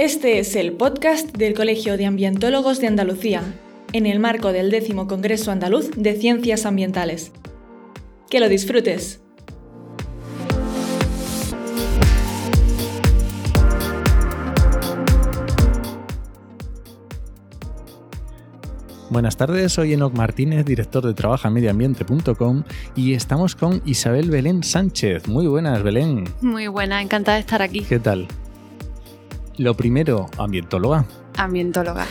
[0.00, 3.42] Este es el podcast del Colegio de Ambientólogos de Andalucía,
[3.92, 7.32] en el marco del décimo Congreso Andaluz de Ciencias Ambientales.
[8.30, 9.20] Que lo disfrutes.
[19.10, 22.62] Buenas tardes, soy Enoc Martínez, director de trabajamediambiente.com
[22.96, 25.28] y estamos con Isabel Belén Sánchez.
[25.28, 26.24] Muy buenas, Belén.
[26.40, 27.80] Muy buena, encantada de estar aquí.
[27.82, 28.26] ¿Qué tal?
[29.60, 31.04] Lo primero, ambientóloga.
[31.36, 32.06] Ambientóloga.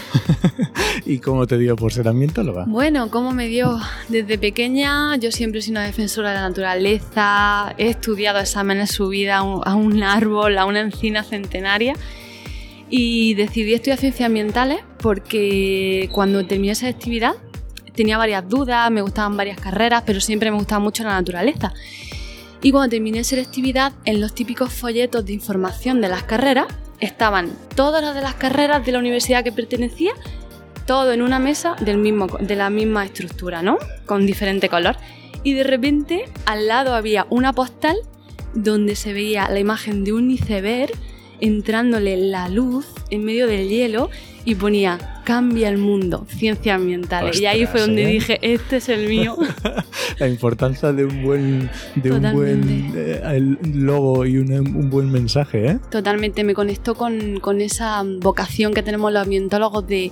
[1.07, 2.65] ¿Y cómo te dio por ser ambientóloga?
[2.67, 3.79] Bueno, ¿cómo me dio?
[4.07, 9.37] Desde pequeña yo siempre he sido una defensora de la naturaleza, he estudiado exámenes subida
[9.37, 11.95] a un, a un árbol, a una encina centenaria
[12.87, 17.33] y decidí estudiar ciencias ambientales porque cuando terminé esa actividad
[17.95, 21.73] tenía varias dudas, me gustaban varias carreras, pero siempre me gustaba mucho la naturaleza.
[22.61, 26.67] Y cuando terminé selectividad, en los típicos folletos de información de las carreras
[26.99, 30.11] estaban todas las de las carreras de la universidad que pertenecía,
[30.85, 33.77] todo en una mesa del mismo, de la misma estructura, ¿no?
[34.05, 34.95] Con diferente color.
[35.43, 37.97] Y de repente al lado había una postal
[38.53, 40.91] donde se veía la imagen de un iceberg
[41.39, 44.09] entrándole la luz en medio del hielo
[44.45, 47.39] y ponía cambia el mundo, ciencias ambientales.
[47.39, 48.07] y ahí fue donde ¿eh?
[48.13, 49.37] dije, este es el mío.
[50.17, 55.11] La importancia de un buen, de un buen eh, el logo y un, un, buen
[55.11, 55.79] mensaje, ¿eh?
[55.91, 60.11] Totalmente, me conectó con, con esa vocación que tenemos los ambientólogos de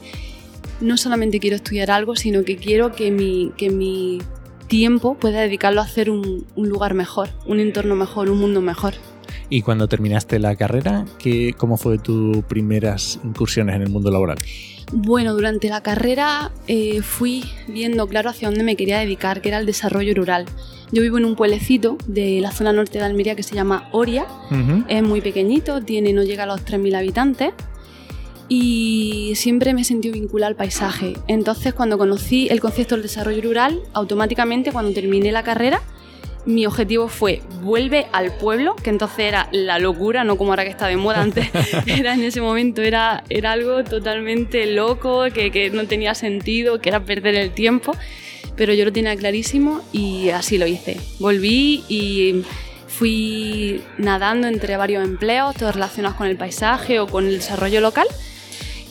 [0.82, 4.20] no solamente quiero estudiar algo, sino que quiero que mi, que mi
[4.68, 8.94] tiempo pueda dedicarlo a hacer un, un lugar mejor, un entorno mejor, un mundo mejor.
[9.50, 14.38] Y cuando terminaste la carrera, ¿qué, ¿cómo fue tus primeras incursiones en el mundo laboral?
[14.92, 19.58] Bueno, durante la carrera eh, fui viendo claro hacia dónde me quería dedicar, que era
[19.58, 20.46] el desarrollo rural.
[20.92, 24.26] Yo vivo en un pueblecito de la zona norte de Almería que se llama Oria.
[24.50, 24.86] Uh -huh.
[24.88, 27.54] Es muy pequeñito, tiene, no llega a los 3.000 habitantes
[28.50, 31.16] y siempre me he sentido vinculada al paisaje.
[31.28, 35.82] Entonces, cuando conocí el concepto del desarrollo rural, automáticamente cuando terminé la carrera,
[36.48, 40.70] mi objetivo fue vuelve al pueblo, que entonces era la locura, no como ahora que
[40.70, 41.50] está de moda, antes
[41.86, 46.90] era en ese momento, era, era algo totalmente loco, que, que no tenía sentido, que
[46.90, 47.96] era perder el tiempo,
[48.56, 50.98] pero yo lo tenía clarísimo y así lo hice.
[51.20, 52.44] Volví y
[52.88, 58.08] fui nadando entre varios empleos, todos relacionados con el paisaje o con el desarrollo local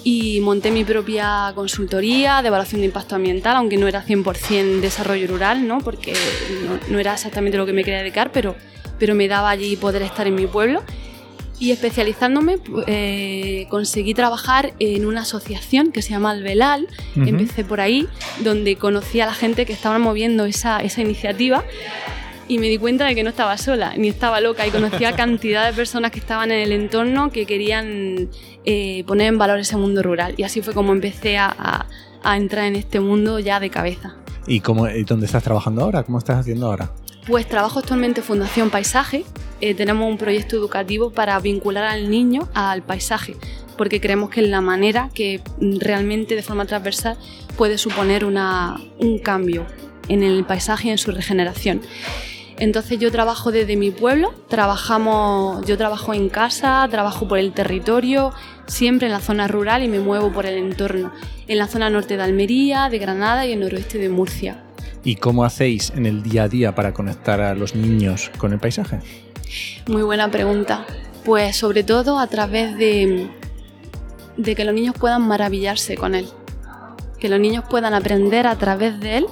[0.06, 5.26] y monté mi propia consultoría de evaluación de impacto ambiental, aunque no era 100% desarrollo
[5.26, 5.78] rural, ¿no?
[5.80, 6.12] porque
[6.64, 8.54] no, no, era exactamente lo que me quería dedicar, pero,
[9.00, 10.84] pero me daba allí poder estar en mi pueblo.
[11.58, 16.86] Y especializándome, eh, conseguí trabajar en una asociación que se llama Albelal.
[17.16, 17.28] Uh -huh.
[17.28, 18.06] Empecé por ahí,
[18.44, 21.64] donde conocí a la gente que estaba moviendo esa, esa iniciativa
[22.48, 25.66] y me di cuenta de que no estaba sola, ni estaba loca, y conocía cantidad
[25.66, 28.28] de personas que estaban en el entorno que querían
[28.64, 30.34] eh, poner en valor ese mundo rural.
[30.36, 31.86] Y así fue como empecé a, a,
[32.22, 34.16] a entrar en este mundo ya de cabeza.
[34.46, 36.04] ¿Y cómo, dónde estás trabajando ahora?
[36.04, 36.92] ¿Cómo estás haciendo ahora?
[37.26, 39.24] Pues trabajo actualmente en Fundación Paisaje.
[39.60, 43.34] Eh, tenemos un proyecto educativo para vincular al niño al paisaje,
[43.76, 47.16] porque creemos que es la manera que realmente de forma transversal
[47.56, 49.66] puede suponer una, un cambio
[50.08, 51.80] en el paisaje y en su regeneración.
[52.58, 58.32] Entonces yo trabajo desde mi pueblo, trabajamos, yo trabajo en casa, trabajo por el territorio,
[58.66, 61.12] siempre en la zona rural y me muevo por el entorno,
[61.48, 64.62] en la zona norte de Almería, de Granada y el noroeste de Murcia.
[65.04, 68.58] ¿Y cómo hacéis en el día a día para conectar a los niños con el
[68.58, 69.00] paisaje?
[69.86, 70.86] Muy buena pregunta.
[71.24, 73.28] Pues sobre todo a través de,
[74.36, 76.26] de que los niños puedan maravillarse con él,
[77.18, 79.26] que los niños puedan aprender a través de él,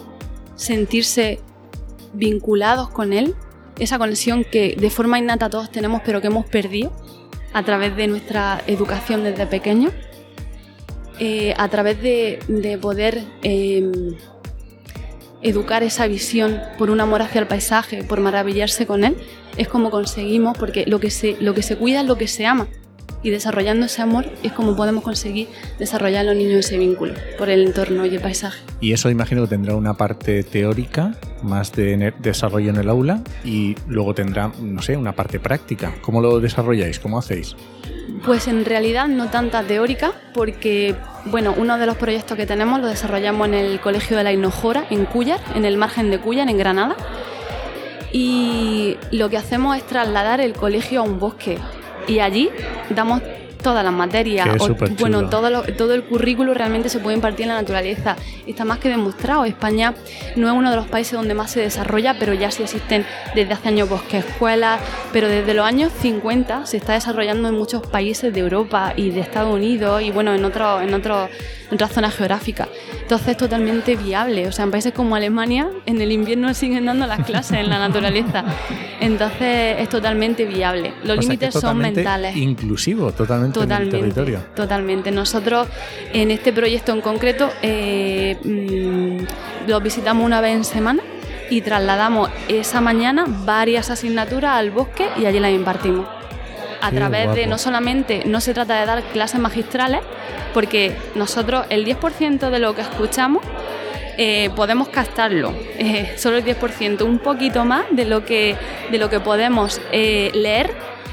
[0.56, 1.40] sentirse
[2.14, 3.34] vinculados con él,
[3.78, 6.92] esa conexión que de forma innata todos tenemos pero que hemos perdido
[7.52, 9.92] a través de nuestra educación desde pequeños,
[11.20, 13.90] eh, a través de, de poder eh,
[15.42, 19.16] educar esa visión por un amor hacia el paisaje, por maravillarse con él,
[19.56, 22.46] es como conseguimos, porque lo que se, lo que se cuida es lo que se
[22.46, 22.66] ama.
[23.24, 25.48] Y desarrollando ese amor es como podemos conseguir
[25.78, 28.60] desarrollar en los niños ese vínculo por el entorno y el paisaje.
[28.80, 33.76] Y eso imagino que tendrá una parte teórica, más de desarrollo en el aula, y
[33.88, 35.94] luego tendrá, no sé, una parte práctica.
[36.02, 37.00] ¿Cómo lo desarrolláis?
[37.00, 37.56] ¿Cómo hacéis?
[38.26, 40.94] Pues en realidad no tanta teórica, porque
[41.24, 44.84] bueno, uno de los proyectos que tenemos lo desarrollamos en el Colegio de la Hinojora,
[44.90, 46.94] en Cuyar, en el margen de Cuyar, en Granada.
[48.12, 51.58] Y lo que hacemos es trasladar el colegio a un bosque
[52.06, 52.50] y allí
[52.90, 53.22] damos
[53.64, 54.48] todas las materias.
[54.48, 57.54] Que es o, bueno, todo, lo- todo el currículo realmente se puede impartir en la
[57.60, 58.14] naturaleza.
[58.46, 59.44] Está más que demostrado.
[59.44, 59.94] España
[60.36, 63.54] no es uno de los países donde más se desarrolla, pero ya sí existen desde
[63.54, 64.80] hace años bosques escuelas.
[65.12, 69.20] Pero desde los años 50 se está desarrollando en muchos países de Europa y de
[69.20, 71.24] Estados Unidos y bueno, en, otro, en, otro,
[71.68, 72.68] en otras zonas geográficas.
[73.00, 74.46] Entonces es totalmente viable.
[74.46, 77.78] O sea, en países como Alemania, en el invierno siguen dando las clases en la
[77.78, 78.44] naturaleza.
[79.00, 80.92] Entonces es totalmente viable.
[81.04, 82.36] Los límites es son mentales.
[82.36, 84.40] Inclusivo, totalmente, en el Totalmente, territorio.
[84.54, 85.10] totalmente.
[85.10, 85.68] Nosotros
[86.12, 91.02] en este proyecto en concreto eh, mm, los visitamos una vez en semana
[91.50, 96.06] y trasladamos esa mañana varias asignaturas al bosque y allí las impartimos.
[96.80, 100.00] A Qué través de no solamente, no se trata de dar clases magistrales,
[100.52, 103.42] porque nosotros el 10% de lo que escuchamos
[104.16, 108.56] eh, podemos captarlo, eh, solo el 10%, un poquito más de lo que,
[108.90, 110.70] de lo que podemos eh, leer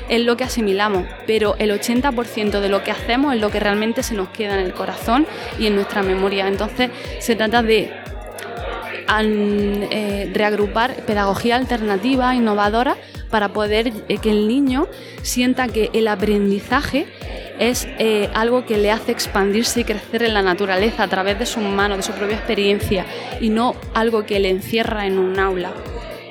[0.10, 4.04] es lo que asimilamos, pero el 80% de lo que hacemos es lo que realmente
[4.04, 5.26] se nos queda en el corazón
[5.58, 6.50] y en nuestra memoria.
[6.50, 7.94] Entonces se trata de
[9.20, 12.96] eh, reagrupar pedagogía alternativa, innovadora,
[13.30, 14.88] para poder eh, que el niño
[15.22, 17.08] sienta que el aprendizaje
[17.60, 21.46] es eh, algo que le hace expandirse y crecer en la naturaleza a través de
[21.46, 23.06] sus manos, de su propia experiencia,
[23.40, 25.72] y no algo que le encierra en un aula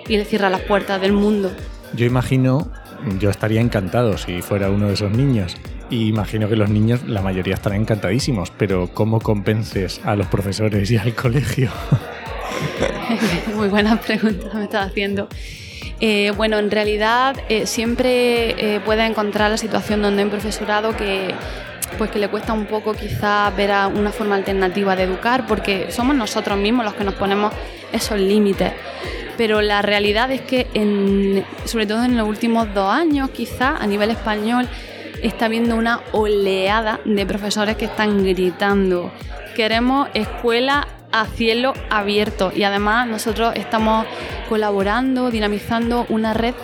[0.08, 1.52] y le cierra las puertas del mundo.
[1.94, 2.70] Yo imagino,
[3.18, 5.56] yo estaría encantado si fuera uno de esos niños.
[5.88, 10.90] Y imagino que los niños, la mayoría estarán encantadísimos, pero ¿cómo convences a los profesores
[10.90, 11.70] y al colegio?
[13.54, 15.28] Muy buena pregunta me estás haciendo.
[16.00, 21.34] Eh, bueno, en realidad eh, siempre eh, encontrar la situación donde hay un profesorado que
[21.98, 25.90] pues que le cuesta un poco quizás ver a una forma alternativa de educar porque
[25.90, 27.52] somos nosotros mismos los que nos ponemos
[27.92, 28.72] esos límites.
[29.36, 33.86] Pero la realidad es que en- sobre todo en los últimos dos años quizás a
[33.86, 34.68] nivel español
[35.22, 39.10] está habiendo una oleada de profesores que están gritando
[39.54, 42.52] queremos escuela a cielo abierto.
[42.54, 44.06] Y además nosotros estamos
[44.48, 46.54] colaborando, dinamizando una red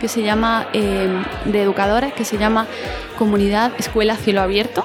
[0.00, 1.08] que se llama eh,
[1.46, 2.66] de educadores que se llama
[3.18, 4.84] Comunidad Escuela Cielo Abierto.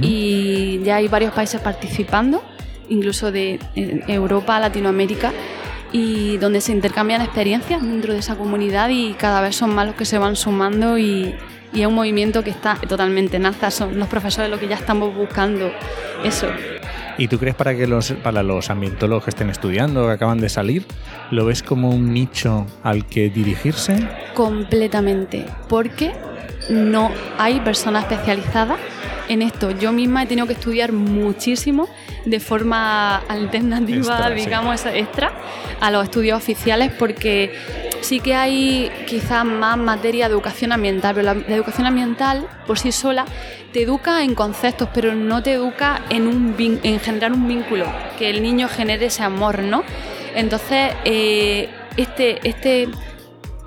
[0.00, 2.40] Y ya hay varios países participando,
[2.88, 5.32] incluso de eh, Europa, Latinoamérica
[5.90, 9.96] y donde se intercambian experiencias dentro de esa comunidad y cada vez son más los
[9.96, 11.34] que se van sumando y,
[11.74, 14.76] y es un movimiento que está totalmente en alza, son los profesores los que ya
[14.76, 15.72] estamos buscando
[16.24, 16.46] eso.
[17.18, 20.48] ¿Y tú crees para que los, para los ambientólogos que estén estudiando, que acaban de
[20.48, 20.86] salir,
[21.30, 24.08] lo ves como un nicho al que dirigirse?
[24.34, 26.12] Completamente, porque
[26.68, 28.78] no hay personas especializadas
[29.28, 29.70] en esto.
[29.70, 31.88] Yo misma he tenido que estudiar muchísimo
[32.24, 34.34] de forma alternativa, Extra, sí.
[34.34, 35.32] digamos, extra
[35.80, 37.54] a los estudios oficiales, porque
[38.00, 42.78] sí que hay quizás más materia de educación ambiental, pero la, la educación ambiental por
[42.78, 43.24] sí sola
[43.72, 47.86] te educa en conceptos, pero no te educa en, un, vin- en generar un vínculo,
[48.18, 49.82] que el niño genere ese amor, ¿no?
[50.34, 52.88] Entonces, eh, este, este,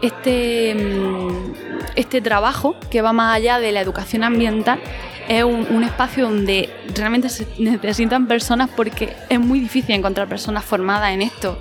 [0.02, 1.54] este, mm,
[1.96, 4.80] este trabajo que va más allá de la educación ambiental
[5.28, 11.12] es un, espacio donde realmente se necesitan personas porque es muy difícil encontrar personas formadas
[11.12, 11.58] en esto.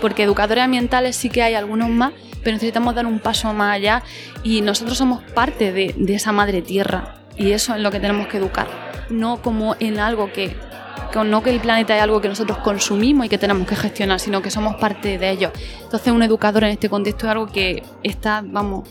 [0.00, 2.12] Porque educadores ambientales sí que hay algunos más,
[2.42, 4.02] pero necesitamos dar un paso más allá
[4.42, 8.26] y nosotros somos parte de, de esa madre tierra y eso es lo que tenemos
[8.26, 8.66] que educar,
[9.08, 10.56] no como en algo que,
[11.24, 14.42] no que el planeta es algo que nosotros consumimos y que tenemos que gestionar, sino
[14.42, 15.52] que somos parte de ello.
[15.82, 18.88] Entonces un educador en este contexto es algo que está, vamos,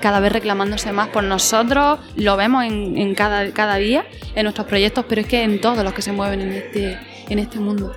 [0.00, 4.04] cada vez reclamándose más por nosotros, lo vemos en, en cada, día
[4.34, 7.38] en nuestros proyectos, pero es que en todos los que se mueven en este, en
[7.38, 7.94] este mundo.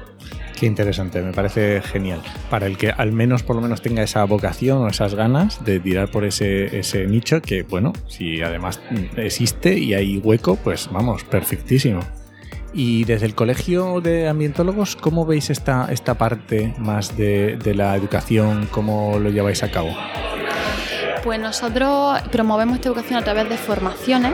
[0.59, 2.21] Qué interesante, me parece genial.
[2.49, 5.79] Para el que al menos por lo menos tenga esa vocación o esas ganas de
[5.79, 8.79] tirar por ese, ese nicho, que bueno, si además
[9.17, 11.99] existe y hay hueco, pues vamos, perfectísimo.
[12.73, 17.95] Y desde el Colegio de Ambientólogos, ¿cómo veis esta, esta parte más de, de la
[17.95, 18.67] educación?
[18.71, 19.89] ¿Cómo lo lleváis a cabo?
[21.23, 24.33] Pues nosotros promovemos esta educación a través de formaciones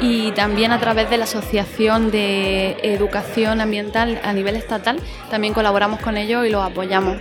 [0.00, 4.98] y también a través de la Asociación de Educación Ambiental a nivel estatal.
[5.30, 7.18] También colaboramos con ellos y los apoyamos.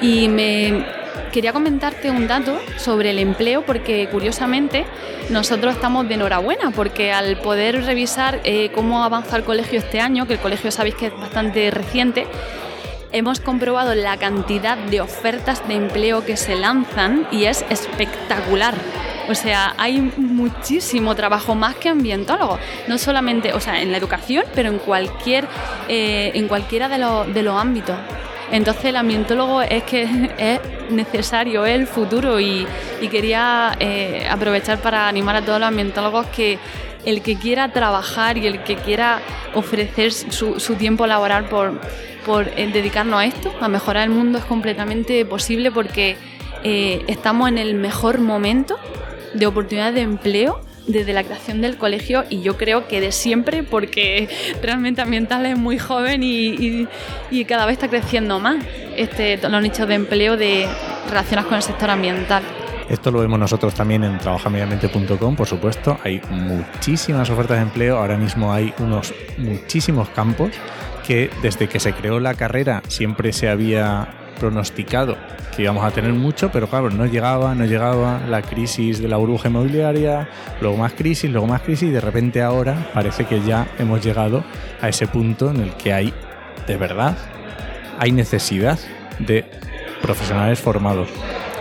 [0.00, 0.99] Y me
[1.32, 4.84] quería comentarte un dato sobre el empleo porque curiosamente
[5.30, 10.26] nosotros estamos de enhorabuena porque al poder revisar eh, cómo avanza el colegio este año,
[10.26, 12.26] que el colegio sabéis que es bastante reciente,
[13.12, 18.74] hemos comprobado la cantidad de ofertas de empleo que se lanzan y es espectacular.
[19.28, 22.58] O sea, hay muchísimo trabajo más que ambientólogos.
[22.88, 25.46] No solamente, o sea, en la educación, pero en cualquier,
[25.88, 27.96] eh, en cualquiera de los ámbitos.
[28.52, 30.02] Entonces el ambientólogo es que
[30.38, 32.66] es necesario, es el futuro y,
[33.10, 36.58] quería eh, aprovechar para animar a todos los ambientólogos que
[37.04, 39.20] el que quiera trabajar y el que quiera
[39.54, 41.80] ofrecer su, tiempo laboral por,
[42.26, 46.16] por eh, dedicarnos a esto, a mejorar el mundo, es completamente posible porque
[46.62, 48.78] eh, estamos en el mejor momento
[49.34, 53.62] de oportunidad de empleo desde la creación del colegio y yo creo que de siempre
[53.62, 54.28] porque
[54.62, 56.86] realmente Ambiental es muy joven y,
[57.46, 58.64] cada vez está creciendo más
[58.96, 60.66] este, los nichos de empleo de,
[61.08, 62.42] relacionados con el sector ambiental.
[62.88, 65.98] Esto lo vemos nosotros también en trabajamediamente.com, por supuesto.
[66.02, 67.98] Hay muchísimas ofertas de empleo.
[67.98, 70.50] Ahora mismo hay unos muchísimos campos
[71.06, 75.16] que desde que se creó la carrera siempre se había pronosticado
[75.54, 79.16] que íbamos a tener mucho, pero claro, no llegaba, no llegaba la crisis de la
[79.16, 80.28] burbuja inmobiliaria,
[80.60, 84.42] luego más crisis, luego más crisis y de repente ahora parece que ya hemos llegado
[84.80, 86.12] a ese punto en el que hay,
[86.66, 87.16] de verdad,
[87.98, 88.78] hay necesidad
[89.20, 89.44] de
[90.02, 91.08] profesionales formados.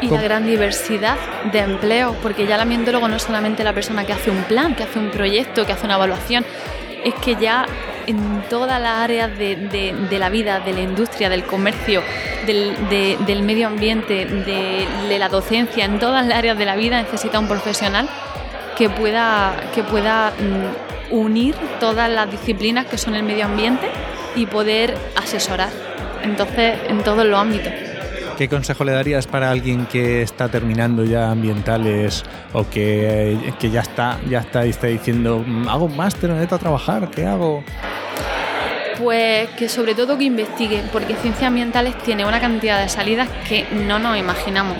[0.02, 1.18] Y la gran diversidad
[1.52, 4.74] de empleo, porque ya el ambientólogo no es solamente la persona que hace un plan,
[4.74, 6.46] que hace un proyecto, que hace una evaluación,
[7.04, 7.66] es que ya
[8.08, 12.02] en todas las áreas de, la vida, de la industria, del comercio,
[12.46, 17.48] del, medio ambiente, de, la docencia, en todas las áreas de la vida necesita un
[17.48, 18.10] profesional
[18.78, 23.90] que pueda, que pueda mm, unir todas las disciplinas que son el medio ambiente
[24.36, 25.70] y poder asesorar.
[26.24, 27.74] Entonces, en todos los ámbitos.
[28.40, 34.18] ¿Qué consejo le darías para alguien que está terminando ya ambientales o que, ya está,
[34.30, 37.66] ya está, está diciendo, mm, hago un máster, a trabajar, ¿qué hago?
[39.00, 43.66] Pues que sobre todo que investigue, porque ciencias ambientales tiene una cantidad de salidas que
[43.72, 44.78] no nos imaginamos.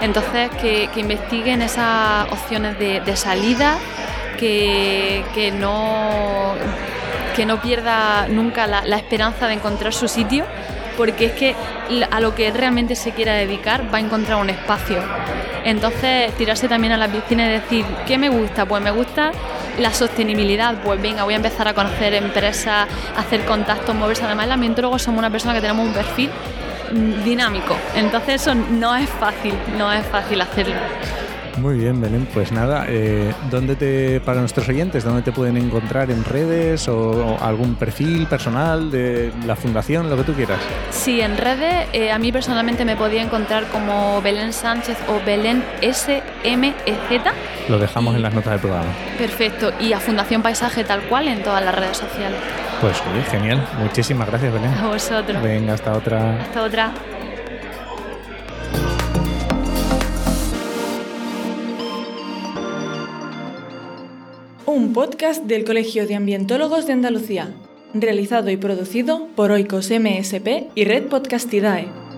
[0.00, 3.78] Entonces, que, que investiguen esas opciones de, salida,
[4.38, 6.54] que, no,
[7.36, 10.44] que no pierda nunca la esperanza de encontrar su sitio
[11.00, 11.56] porque es que
[12.10, 14.98] a lo que realmente se quiera dedicar va a encontrar un espacio.
[15.64, 18.66] Entonces, tirarse también a la piscina y decir, ¿qué me gusta?
[18.66, 19.32] Pues me gusta
[19.78, 24.24] la sostenibilidad, pues venga, voy a empezar a conocer empresas, hacer contactos, moverse.
[24.24, 26.30] Además, el ambientólogo somos una persona que tenemos un perfil
[26.92, 30.74] mm, dinámico, entonces eso no es fácil, no es fácil hacerlo.
[31.58, 32.26] Muy bien, Belén.
[32.32, 37.38] Pues nada, eh, ¿dónde te, para nuestros oyentes, dónde te pueden encontrar en redes o,
[37.40, 40.58] algún perfil personal de la fundación, lo que tú quieras?
[40.90, 45.64] Sí, en redes, eh, a mí personalmente me podía encontrar como Belén Sánchez o Belén
[45.82, 47.22] SMEZ.
[47.68, 48.90] Lo dejamos en las notas del programa.
[49.18, 49.72] Perfecto.
[49.80, 52.38] Y a Fundación Paisaje tal cual en todas las redes sociales.
[52.80, 53.66] Pues oye, genial.
[53.78, 54.72] Muchísimas gracias, Belén.
[54.72, 55.42] A vosotros.
[55.42, 56.40] Venga, hasta otra.
[56.40, 56.92] Hasta otra.
[64.70, 67.52] Un podcast del Colegio de Ambientólogos de Andalucía,
[67.92, 72.09] realizado y producido por Oikos MSP y Red Podcastidae.